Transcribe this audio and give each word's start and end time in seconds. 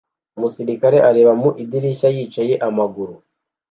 Umusirikare 0.37 0.97
areba 1.09 1.31
mu 1.41 1.49
idirishya 1.63 2.07
yicaye 2.15 2.53
amaguru 2.67 3.13